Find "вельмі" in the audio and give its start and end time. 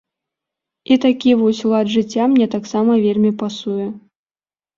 3.05-3.31